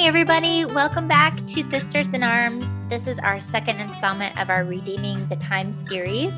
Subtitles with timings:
[0.00, 2.80] Hey, everybody, welcome back to Sisters in Arms.
[2.88, 6.34] This is our second installment of our Redeeming the Time series.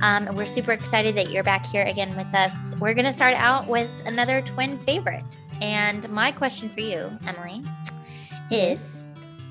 [0.00, 2.74] Um, we're super excited that you're back here again with us.
[2.76, 5.50] We're going to start out with another twin favorites.
[5.60, 7.62] And my question for you, Emily,
[8.50, 9.04] is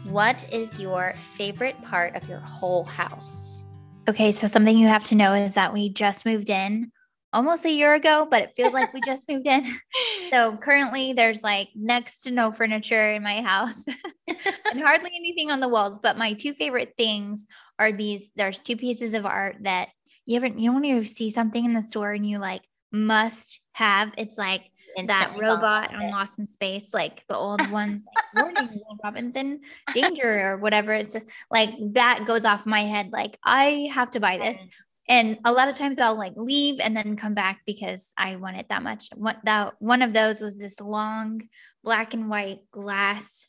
[0.06, 3.64] what is your favorite part of your whole house?
[4.10, 6.92] Okay, so something you have to know is that we just moved in
[7.34, 9.64] almost a year ago, but it feels like we just moved in.
[10.34, 13.86] So currently there's like next to no furniture in my house
[14.28, 16.00] and hardly anything on the walls.
[16.02, 17.46] But my two favorite things
[17.78, 19.90] are these there's two pieces of art that
[20.26, 23.60] you ever you know when you see something in the store and you like must
[23.74, 24.72] have it's like
[25.08, 29.62] that robot on Lost in Space, like the old ones, like Warning, Will Robinson,
[29.94, 30.94] Danger, or whatever.
[30.94, 31.16] It's
[31.50, 33.12] like that goes off my head.
[33.12, 34.66] Like I have to buy this
[35.10, 38.58] and a lot of times I'll like leave and then come back because I want
[38.58, 39.10] it that much.
[39.16, 41.42] What that one of those was this long
[41.84, 43.48] black and white glass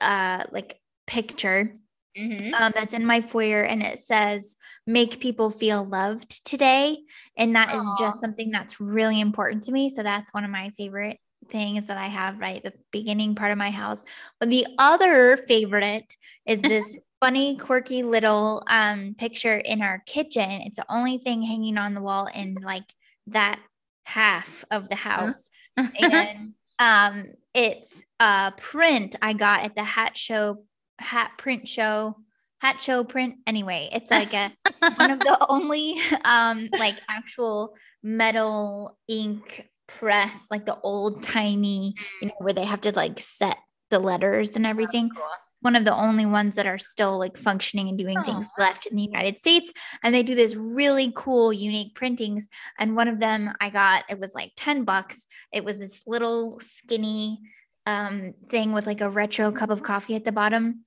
[0.00, 1.76] uh like picture
[2.16, 2.54] mm-hmm.
[2.54, 6.98] um, that's in my foyer and it says make people feel loved today
[7.36, 7.76] and that Aww.
[7.76, 11.18] is just something that's really important to me so that's one of my favorite
[11.50, 14.02] things that I have right the beginning part of my house
[14.40, 16.10] but the other favorite
[16.46, 20.60] is this funny, quirky little um, picture in our kitchen.
[20.66, 22.84] It's the only thing hanging on the wall in like
[23.28, 23.58] that
[24.04, 25.48] half of the house.
[25.78, 30.66] and um, it's a print I got at the Hatch Show,
[30.98, 32.14] hat print show,
[32.58, 33.36] Hatch Show Print.
[33.46, 34.52] Anyway, it's like a
[34.96, 42.28] one of the only um, like actual metal ink press, like the old tiny, you
[42.28, 43.56] know, where they have to like set
[43.88, 45.08] the letters and everything.
[45.08, 45.24] Cool
[45.64, 48.22] one of the only ones that are still like functioning and doing oh.
[48.22, 49.72] things left in the United States.
[50.02, 52.48] And they do this really cool, unique printings.
[52.78, 55.26] And one of them I got, it was like 10 bucks.
[55.52, 57.40] It was this little skinny
[57.86, 60.84] um, thing with like a retro cup of coffee at the bottom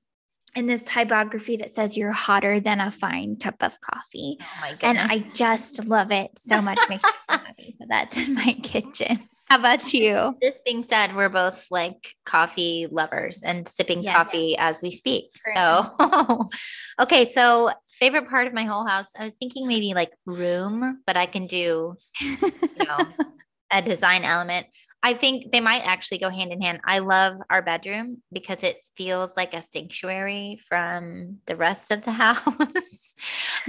[0.56, 4.38] and this typography that says you're hotter than a fine cup of coffee.
[4.42, 6.80] Oh and I just love it so much.
[6.90, 7.76] Makes me happy.
[7.80, 9.20] So that's in my kitchen.
[9.50, 10.36] How about you?
[10.42, 14.16] This being said, we're both like coffee lovers and sipping yes.
[14.16, 15.30] coffee as we speak.
[15.56, 16.50] So,
[17.00, 17.26] okay.
[17.26, 21.26] So, favorite part of my whole house, I was thinking maybe like room, but I
[21.28, 22.98] can do, you know,
[23.72, 24.68] a design element.
[25.04, 26.82] I think they might actually go hand in hand.
[26.84, 32.12] I love our bedroom because it feels like a sanctuary from the rest of the
[32.24, 33.14] house.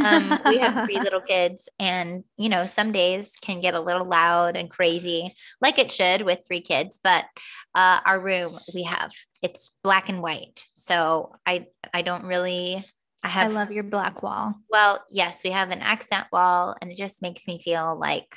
[0.03, 4.07] um, we have three little kids, and you know, some days can get a little
[4.07, 6.99] loud and crazy, like it should with three kids.
[7.03, 7.27] But
[7.75, 9.13] uh, our room, we have
[9.43, 12.85] it's black and white, so I I don't really
[13.23, 13.51] I have.
[13.51, 14.55] I love your black wall.
[14.71, 18.35] Well, yes, we have an accent wall, and it just makes me feel like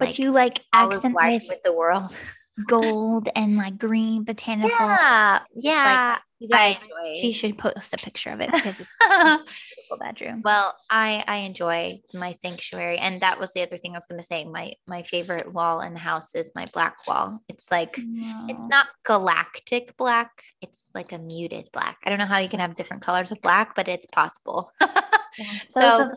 [0.00, 2.18] but like, you like accent with, with the world.
[2.66, 4.70] gold and like green botanical.
[4.70, 6.10] Yeah, yeah.
[6.14, 6.88] Like, you guys,
[7.20, 10.40] she should post a picture of it because it's a beautiful bedroom.
[10.42, 14.20] Well, I I enjoy my sanctuary, and that was the other thing I was going
[14.20, 14.44] to say.
[14.46, 17.40] My my favorite wall in the house is my black wall.
[17.48, 18.46] It's like no.
[18.48, 20.44] it's not galactic black.
[20.62, 21.98] It's like a muted black.
[22.04, 24.72] I don't know how you can have different colors of black, but it's possible.
[24.80, 25.44] yeah.
[25.68, 26.10] So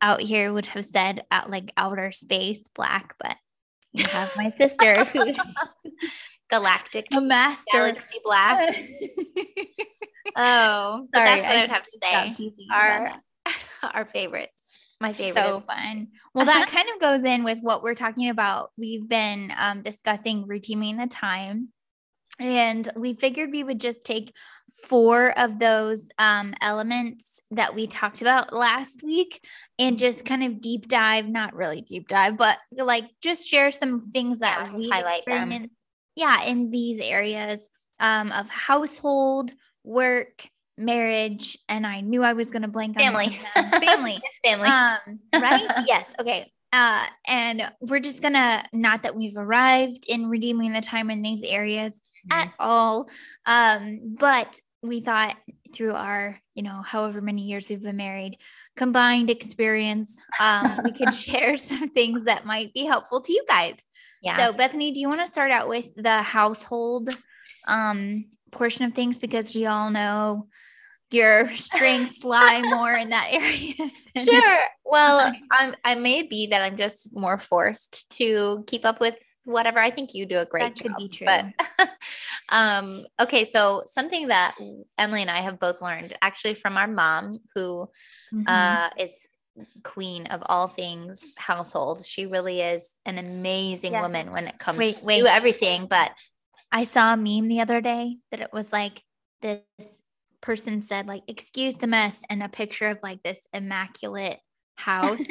[0.00, 3.36] out here would have said at like outer space black, but
[3.92, 5.38] you have my sister who's
[6.50, 8.76] galactic a master galaxy black.
[10.36, 12.50] oh, Sorry, that's what I would have to say.
[12.72, 13.12] Our
[13.94, 14.52] our favorites.
[15.00, 15.42] My favorite.
[15.42, 16.08] So fun.
[16.34, 18.70] Well, that kind of goes in with what we're talking about.
[18.78, 21.68] We've been um, discussing redeeming the time
[22.38, 24.32] and we figured we would just take
[24.84, 29.46] four of those um, elements that we talked about last week
[29.78, 34.10] and just kind of deep dive, not really deep dive, but like just share some
[34.12, 35.70] things that yeah, we highlight them.
[36.14, 37.68] Yeah, in these areas
[38.00, 39.52] um, of household,
[39.84, 40.46] work,
[40.78, 43.28] marriage, and I knew I was going to blank family.
[43.28, 44.18] family.
[44.24, 44.68] it's family.
[44.68, 45.84] Um, right?
[45.86, 46.12] yes.
[46.20, 46.50] Okay.
[46.72, 51.42] Uh, and we're just gonna not that we've arrived in redeeming the time in these
[51.42, 53.08] areas at all.
[53.44, 55.36] Um, but we thought
[55.74, 58.38] through our, you know, however many years we've been married,
[58.76, 63.76] combined experience, um, we could share some things that might be helpful to you guys.
[64.22, 64.36] Yeah.
[64.36, 67.08] So, Bethany, do you want to start out with the household
[67.68, 69.18] um, portion of things?
[69.18, 70.48] Because we all know
[71.10, 73.74] your strengths lie more in that area.
[74.18, 74.58] sure.
[74.84, 79.78] Well, I'm, I may be that I'm just more forced to keep up with whatever.
[79.78, 80.86] I think you do a great that job.
[80.88, 81.26] Could be true.
[81.26, 81.88] But
[82.50, 84.56] um, okay, so something that
[84.98, 87.88] Emily and I have both learned actually from our mom, who
[88.32, 88.42] mm-hmm.
[88.46, 89.26] uh, is
[89.82, 92.04] queen of all things household.
[92.04, 94.02] She really is an amazing yes.
[94.02, 95.22] woman when it comes wait, wait.
[95.22, 95.86] to everything.
[95.86, 96.12] But
[96.70, 99.02] I saw a meme the other day that it was like
[99.40, 99.62] this
[100.40, 104.38] person said like excuse the mess and a picture of like this immaculate
[104.76, 105.26] house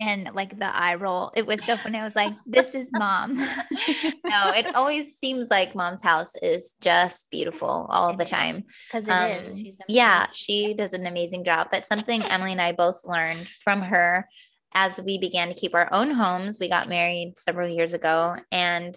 [0.00, 1.30] and like the eye roll.
[1.36, 1.98] It was so funny.
[1.98, 3.34] I was like, this is mom.
[3.36, 8.64] no, it always seems like mom's house is just beautiful all the time.
[8.88, 9.78] Because it um, is.
[9.88, 11.68] Yeah, she does an amazing job.
[11.70, 14.26] But something Emily and I both learned from her
[14.72, 16.58] as we began to keep our own homes.
[16.60, 18.36] We got married several years ago.
[18.50, 18.94] And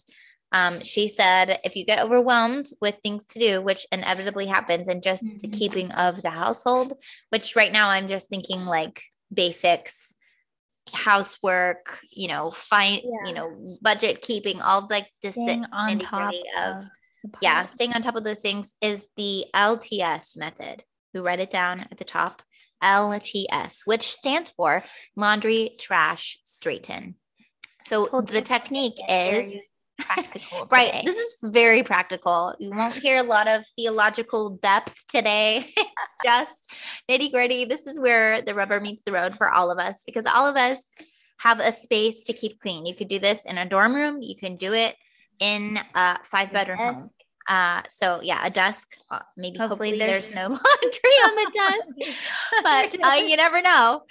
[0.54, 5.02] um, she said, if you get overwhelmed with things to do, which inevitably happens, and
[5.02, 5.38] just mm-hmm.
[5.40, 6.94] the keeping of the household,
[7.30, 9.02] which right now I'm just thinking like
[9.34, 10.16] basics
[10.92, 13.30] housework you know fine yeah.
[13.30, 16.82] you know budget keeping all like just staying the on top of, of
[17.42, 20.84] yeah staying on top of those things is the lts method.
[21.14, 22.42] We write it down at the top
[22.84, 24.84] lts which stands for
[25.16, 27.16] laundry trash straighten
[27.86, 29.68] so the technique is
[30.06, 30.68] practical.
[30.72, 31.02] right.
[31.06, 32.56] This is very practical.
[32.60, 35.66] You won't hear a lot of theological depth today.
[35.78, 36.72] it's just
[37.10, 37.66] nitty gritty.
[37.66, 40.56] This is where the rubber meets the road for all of us because all of
[40.56, 40.84] us
[41.38, 42.86] have a space to keep clean.
[42.86, 44.20] You could do this in a dorm room.
[44.22, 44.96] You can do it
[45.40, 47.10] in a five bedroom home.
[47.48, 48.96] Uh, so yeah, a desk.
[49.12, 52.18] Uh, maybe hopefully, hopefully there's, there's, no laundry on the desk,
[52.64, 54.02] but uh, you never know.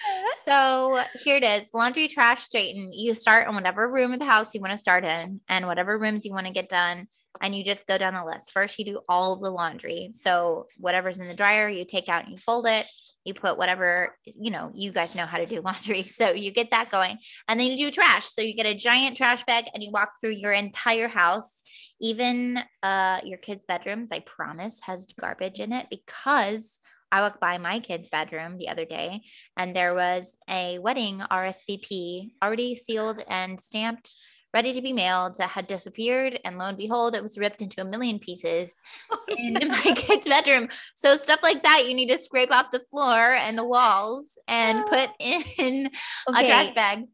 [0.44, 2.92] So here it is: laundry, trash, straighten.
[2.92, 5.98] You start in whatever room of the house you want to start in, and whatever
[5.98, 7.08] rooms you want to get done,
[7.40, 8.52] and you just go down the list.
[8.52, 10.10] First, you do all the laundry.
[10.12, 12.86] So whatever's in the dryer, you take out and you fold it
[13.24, 16.70] you put whatever you know you guys know how to do laundry so you get
[16.70, 17.18] that going.
[17.48, 18.26] And then you do trash.
[18.26, 21.62] So you get a giant trash bag and you walk through your entire house
[22.02, 26.80] even uh, your kids bedrooms i promise has garbage in it because
[27.10, 29.22] i walked by my kids bedroom the other day
[29.56, 34.14] and there was a wedding rsvp already sealed and stamped
[34.54, 36.38] ready to be mailed that had disappeared.
[36.44, 38.78] And lo and behold, it was ripped into a million pieces
[39.10, 39.68] oh, in no.
[39.68, 40.68] my kid's bedroom.
[40.94, 44.84] So stuff like that, you need to scrape off the floor and the walls and
[44.86, 45.90] put in
[46.28, 46.44] okay.
[46.44, 47.04] a trash bag.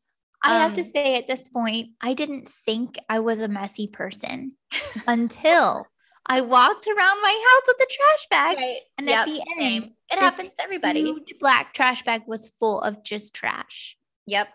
[0.43, 3.49] I um, have to um, say at this point, I didn't think I was a
[3.49, 4.53] messy person
[5.07, 5.87] until
[6.31, 8.57] I walked around my house with a trash bag.
[8.59, 8.81] Right.
[8.99, 9.95] And yep, at the end, same.
[10.13, 11.03] it happens to everybody.
[11.03, 13.97] Huge black trash bag was full of just trash.
[14.27, 14.49] Yep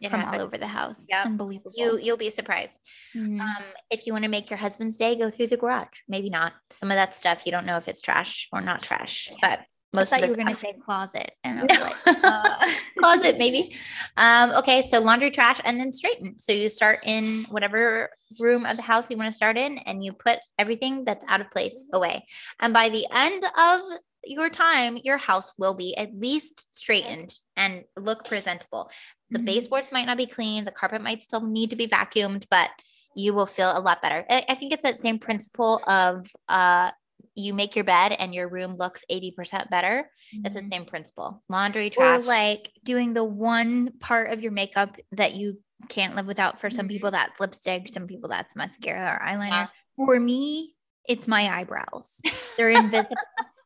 [0.00, 0.40] it from happens.
[0.40, 1.06] all over the house.
[1.08, 1.72] Yeah, unbelievable.
[1.76, 2.80] You you'll be surprised.
[3.16, 3.40] Mm-hmm.
[3.40, 5.98] Um, if you want to make your husband's day, go through the garage.
[6.08, 7.44] Maybe not some of that stuff.
[7.46, 9.60] You don't know if it's trash or not trash, but
[9.92, 11.80] most I thought you were going to say closet and no.
[11.80, 13.74] like, uh, closet maybe.
[14.16, 16.38] Um, okay, so laundry, trash, and then straighten.
[16.38, 20.04] So you start in whatever room of the house you want to start in, and
[20.04, 22.24] you put everything that's out of place away.
[22.60, 23.80] And by the end of
[24.24, 28.90] your time, your house will be at least straightened and look presentable.
[29.30, 29.44] The mm-hmm.
[29.44, 32.70] baseboards might not be clean, the carpet might still need to be vacuumed, but
[33.14, 34.24] you will feel a lot better.
[34.30, 36.90] I, think it's that same principle of uh,
[37.34, 40.08] you make your bed and your room looks 80% better.
[40.34, 40.46] Mm-hmm.
[40.46, 40.70] It's the mm-hmm.
[40.70, 41.42] same principle.
[41.48, 42.22] Laundry, trash.
[42.22, 46.60] Or like doing the one part of your makeup that you can't live without.
[46.60, 46.92] For some mm-hmm.
[46.92, 47.88] people, that's lipstick.
[47.88, 49.50] Some people, that's mascara or eyeliner.
[49.50, 49.66] Yeah.
[49.96, 50.74] For me,
[51.08, 52.20] it's my eyebrows.
[52.56, 53.16] They're invisible.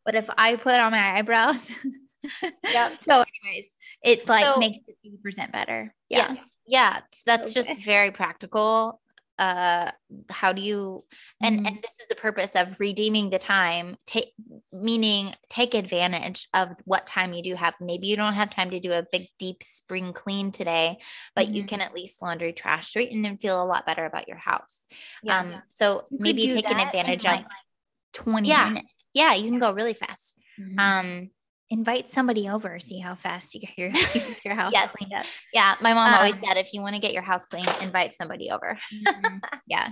[0.05, 1.71] but if I put on my eyebrows,
[2.65, 2.91] yeah.
[3.01, 3.71] So, anyways,
[4.03, 5.95] it like so, makes it 80% better.
[6.09, 6.59] Yes.
[6.67, 7.01] Yeah.
[7.27, 7.69] That's okay.
[7.69, 9.01] just very practical.
[9.37, 9.91] Uh,
[10.31, 11.05] how do you,
[11.43, 11.67] and, mm-hmm.
[11.67, 14.33] and this is the purpose of redeeming the time, take,
[14.73, 17.75] meaning take advantage of what time you do have.
[17.81, 20.99] Maybe you don't have time to do a big, deep spring clean today,
[21.35, 21.55] but mm-hmm.
[21.55, 24.87] you can at least laundry, trash, straighten, and feel a lot better about your house.
[25.25, 25.41] Yeah.
[25.41, 27.47] Um, so you maybe taking advantage of like
[28.13, 28.69] 20 yeah.
[28.69, 28.95] minutes.
[29.15, 29.35] Yeah.
[29.35, 30.39] You can go really fast.
[30.61, 30.79] Mm-hmm.
[30.79, 31.31] Um,
[31.75, 33.91] invite somebody over, see how fast you get your,
[34.45, 34.93] your house yes.
[34.93, 35.27] cleaned up.
[35.53, 35.75] Yeah.
[35.81, 38.51] My mom um, always said if you want to get your house clean, invite somebody
[38.51, 38.79] over.
[38.93, 39.39] mm-hmm.
[39.67, 39.89] Yeah.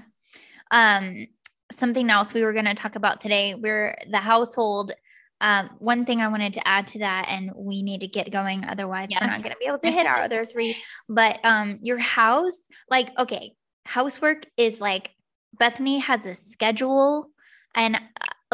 [0.71, 1.27] Um,
[1.73, 4.93] something else we were going to talk about today, we're the household.
[5.41, 8.65] Um, one thing I wanted to add to that, and we need to get going,
[8.65, 9.19] otherwise yeah.
[9.21, 10.77] we're not going to be able to hit our other three.
[11.09, 15.11] But um, your house, like, okay, housework is like
[15.59, 17.27] Bethany has a schedule,
[17.75, 18.01] and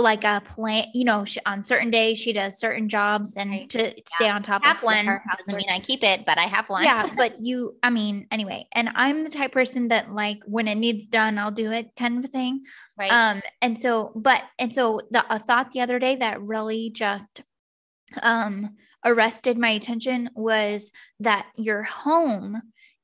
[0.01, 3.71] like a plan, you know, she, on certain days she does certain jobs and right.
[3.71, 6.43] to, to stay on top have of one doesn't mean I keep it, but I
[6.43, 6.85] have one.
[6.85, 10.77] Yeah, but you, I mean, anyway, and I'm the type person that like when it
[10.77, 12.65] needs done, I'll do it kind of thing.
[12.99, 13.13] Right.
[13.13, 17.43] Um, and so, but and so the a thought the other day that really just
[18.23, 22.61] um arrested my attention was that your home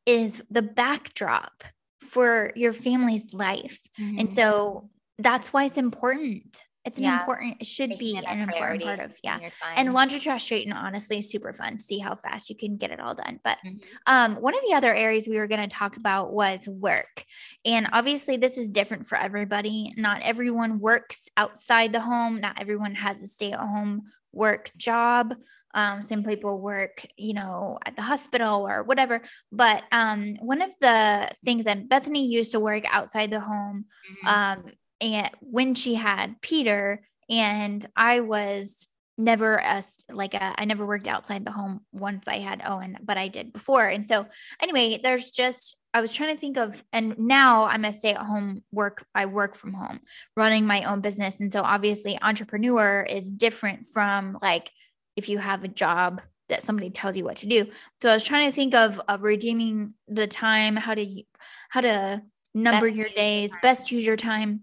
[0.06, 1.64] is the backdrop
[2.00, 3.80] for your family's life.
[3.98, 4.18] Mm-hmm.
[4.18, 7.20] And so that's why it's important it's an yeah.
[7.20, 9.38] important, it should Making be an important part of, yeah.
[9.74, 11.78] And laundry trash straighten, honestly, is super fun.
[11.78, 13.40] See how fast you can get it all done.
[13.42, 13.78] But mm-hmm.
[14.06, 17.24] um, one of the other areas we were going to talk about was work.
[17.64, 19.94] And obviously, this is different for everybody.
[19.96, 25.34] Not everyone works outside the home, not everyone has a stay at home work job.
[25.74, 29.22] Um, some people work, you know, at the hospital or whatever.
[29.50, 33.86] But um, one of the things that Bethany used to work outside the home,
[34.24, 34.28] mm-hmm.
[34.28, 34.64] um,
[35.04, 41.08] and when she had Peter, and I was never a like a, I never worked
[41.08, 43.86] outside the home once I had Owen, but I did before.
[43.86, 44.26] And so
[44.60, 48.16] anyway, there's just I was trying to think of, and now I'm a stay at
[48.16, 49.04] home work.
[49.14, 50.00] I work from home,
[50.36, 51.38] running my own business.
[51.38, 54.70] And so obviously, entrepreneur is different from like
[55.16, 57.66] if you have a job that somebody tells you what to do.
[58.02, 61.22] So I was trying to think of, of redeeming the time, how to,
[61.70, 62.22] how to
[62.54, 64.62] number best your days, your best use your time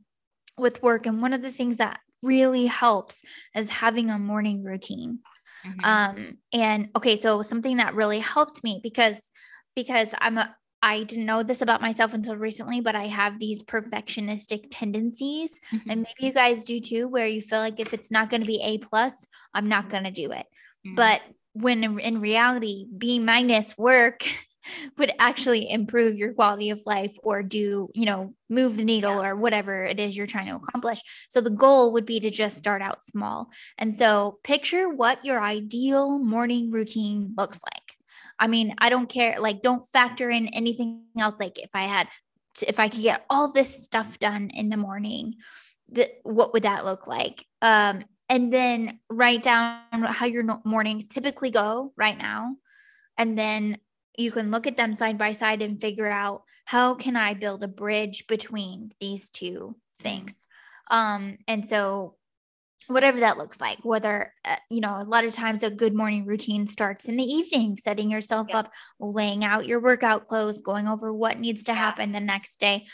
[0.62, 1.06] with work.
[1.06, 3.22] And one of the things that really helps
[3.56, 5.20] is having a morning routine.
[5.66, 5.80] Mm-hmm.
[5.84, 9.30] Um, and okay, so something that really helped me because
[9.76, 13.62] because I'm a I didn't know this about myself until recently, but I have these
[13.62, 15.60] perfectionistic tendencies.
[15.72, 15.90] Mm-hmm.
[15.90, 18.48] And maybe you guys do too, where you feel like if it's not going to
[18.48, 20.48] be A plus, I'm not going to do it.
[20.86, 20.96] Mm-hmm.
[20.96, 21.22] But
[21.54, 24.24] when in reality, B minus work
[24.98, 29.30] would actually improve your quality of life or do, you know, move the needle yeah.
[29.30, 31.02] or whatever it is you're trying to accomplish.
[31.30, 33.50] So the goal would be to just start out small.
[33.78, 37.98] And so picture what your ideal morning routine looks like.
[38.40, 39.40] I mean, I don't care.
[39.40, 41.40] Like, don't factor in anything else.
[41.40, 42.08] Like, if I had,
[42.56, 45.36] to, if I could get all this stuff done in the morning,
[46.24, 47.46] what would that look like?
[47.62, 52.56] Um, and then write down how your mornings typically go right now,
[53.18, 53.78] and then
[54.18, 57.64] you can look at them side by side and figure out how can I build
[57.64, 60.36] a bridge between these two things.
[60.90, 62.16] Um, and so
[62.88, 66.26] whatever that looks like whether uh, you know a lot of times a good morning
[66.26, 68.60] routine starts in the evening setting yourself yeah.
[68.60, 72.86] up laying out your workout clothes going over what needs to happen the next day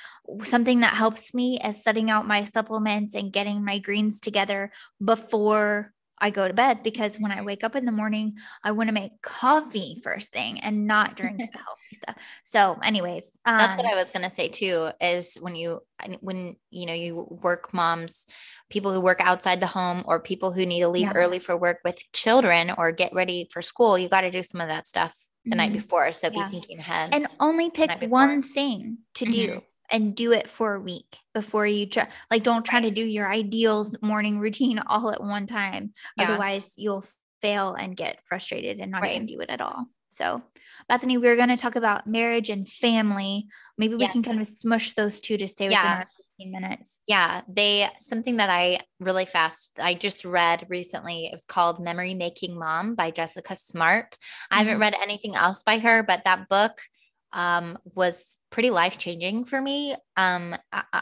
[0.43, 4.71] something that helps me is setting out my supplements and getting my greens together
[5.03, 8.89] before I go to bed because when I wake up in the morning, I want
[8.89, 12.15] to make coffee first thing and not drink the healthy stuff.
[12.43, 14.89] So, anyways, um, that's what um I was gonna say too.
[15.01, 15.81] Is when you
[16.21, 18.25] when you know you work moms,
[18.69, 21.13] people who work outside the home, or people who need to leave yeah.
[21.13, 24.61] early for work with children or get ready for school, you got to do some
[24.61, 25.57] of that stuff the mm-hmm.
[25.57, 26.11] night before.
[26.13, 26.45] So yeah.
[26.45, 29.33] be thinking ahead and only pick one thing to mm-hmm.
[29.33, 33.05] do and do it for a week before you try like don't try to do
[33.05, 36.25] your ideals morning routine all at one time yeah.
[36.25, 37.05] otherwise you'll
[37.41, 39.15] fail and get frustrated and not right.
[39.15, 40.41] even do it at all so
[40.89, 44.13] bethany we are going to talk about marriage and family maybe we yes.
[44.13, 45.97] can kind of smush those two to stay within yeah.
[45.99, 46.07] our
[46.39, 51.45] 15 minutes yeah they something that i really fast i just read recently it was
[51.45, 54.55] called memory making mom by Jessica Smartt mm-hmm.
[54.55, 54.81] i haven't mm-hmm.
[54.81, 56.79] read anything else by her but that book
[57.33, 59.93] um, was pretty life changing for me.
[60.15, 61.01] Um, I, I,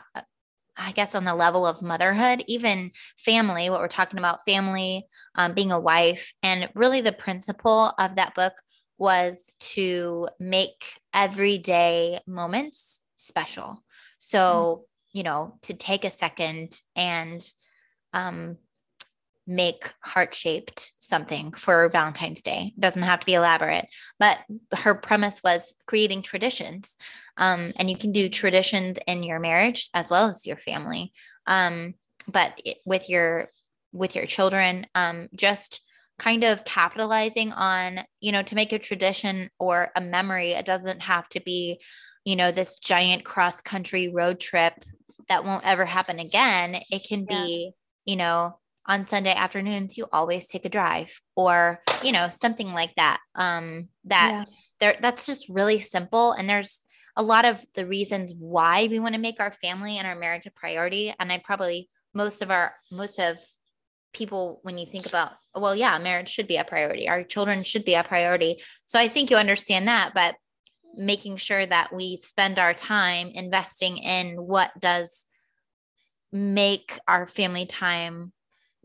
[0.77, 5.05] I, guess on the level of motherhood, even family, what we're talking about, family,
[5.35, 6.33] um, being a wife.
[6.43, 8.53] And really, the principle of that book
[8.97, 13.83] was to make everyday moments special.
[14.17, 15.17] So, mm-hmm.
[15.17, 17.45] you know, to take a second and
[18.13, 18.57] um,
[19.47, 22.73] make heart shaped something for Valentine's Day.
[22.75, 23.85] It doesn't have to be elaborate,
[24.19, 24.39] but
[24.73, 26.97] her premise was creating traditions.
[27.37, 31.13] Um, and you can do traditions in your marriage as well as your family.
[31.47, 31.93] Um,
[32.27, 33.49] but it, with your
[33.93, 35.81] with your children, um, just
[36.17, 40.51] kind of capitalizing on, you know, to make a tradition or a memory.
[40.51, 41.79] It doesn't have to be,
[42.23, 44.73] you know, this giant cross country road trip
[45.29, 46.77] that won't ever happen again.
[46.91, 47.37] It can yeah.
[47.37, 47.71] be,
[48.05, 52.93] you know, on Sunday afternoons, you always take a drive or, you know, something like
[52.95, 53.19] that.
[53.33, 54.45] Um, that yeah.
[54.79, 56.33] there, that's just really simple.
[56.33, 56.81] And there's
[57.15, 60.45] a lot of the reasons why we want to make our family and our marriage
[60.45, 61.13] a priority.
[61.19, 63.39] And I probably, most of our, most of
[64.13, 67.09] people, when you think about, well, yeah, marriage should be a priority.
[67.09, 68.57] Our children should be a priority.
[68.85, 70.35] So I think you understand that, but
[70.95, 75.25] making sure that we spend our time investing in what does
[76.31, 78.31] make our family time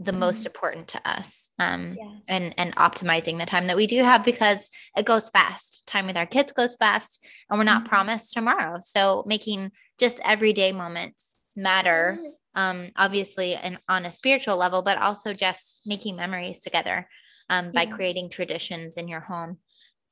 [0.00, 0.20] the mm-hmm.
[0.20, 2.10] most important to us um, yeah.
[2.26, 6.16] and and optimizing the time that we do have because it goes fast time with
[6.16, 7.90] our kids goes fast and we're not mm-hmm.
[7.90, 12.18] promised tomorrow so making just everyday moments matter
[12.54, 17.06] um, obviously and on a spiritual level but also just making memories together
[17.50, 17.90] um, by yeah.
[17.90, 19.58] creating traditions in your home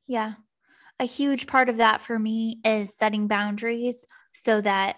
[0.07, 0.35] yeah
[1.00, 4.97] a huge part of that for me is setting boundaries so that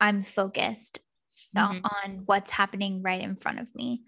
[0.00, 1.00] i'm focused
[1.56, 1.84] mm-hmm.
[1.84, 4.02] on what's happening right in front of me.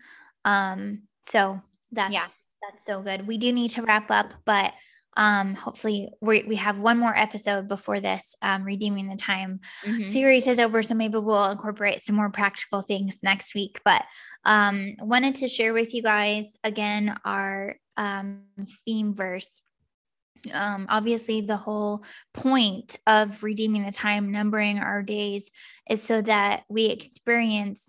[0.45, 2.27] Um, so that's yeah.
[2.63, 3.27] that's so good.
[3.27, 4.73] We do need to wrap up, but
[5.17, 10.03] um hopefully we we have one more episode before this um redeeming the time mm-hmm.
[10.05, 14.03] series is over so maybe we'll incorporate some more practical things next week but
[14.47, 18.41] um wanted to share with you guys again our um
[18.87, 19.61] theme verse
[20.53, 25.51] um, obviously the whole point of redeeming the time numbering our days
[25.89, 27.89] is so that we experience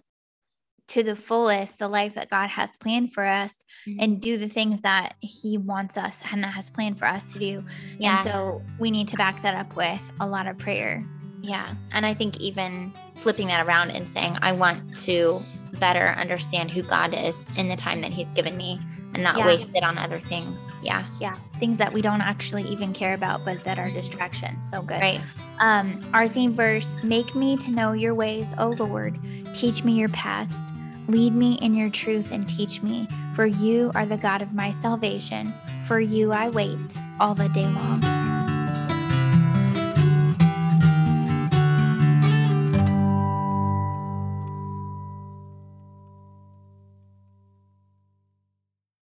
[0.89, 3.99] to the fullest the life that God has planned for us mm-hmm.
[3.99, 7.63] and do the things that He wants us and has planned for us to do.
[7.97, 8.17] Yeah.
[8.17, 11.03] And so we need to back that up with a lot of prayer.
[11.41, 11.73] Yeah.
[11.93, 16.83] And I think even flipping that around and saying, I want to better understand who
[16.83, 18.79] God is in the time that He's given me
[19.13, 19.45] and not yeah.
[19.45, 20.75] waste it on other things.
[20.81, 21.05] Yeah.
[21.19, 21.37] Yeah.
[21.59, 24.69] Things that we don't actually even care about, but that are distractions.
[24.69, 24.99] So good.
[24.99, 25.21] Right.
[25.59, 29.19] Um, our theme verse Make me to know your ways, O Lord.
[29.53, 30.71] Teach me your paths.
[31.07, 34.71] Lead me in your truth and teach me, for you are the God of my
[34.71, 35.53] salvation.
[35.85, 38.22] For you I wait all the day long.